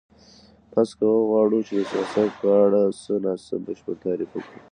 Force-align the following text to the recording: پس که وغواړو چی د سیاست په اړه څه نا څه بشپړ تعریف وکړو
پس 0.71 0.89
که 0.97 1.05
وغواړو 1.17 1.59
چی 1.67 1.73
د 1.77 1.81
سیاست 1.91 2.31
په 2.41 2.49
اړه 2.63 2.81
څه 3.01 3.13
نا 3.23 3.33
څه 3.45 3.55
بشپړ 3.65 3.95
تعریف 4.03 4.29
وکړو 4.33 4.59